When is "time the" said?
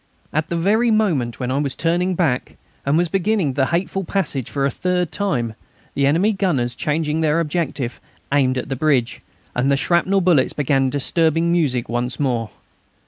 5.11-6.07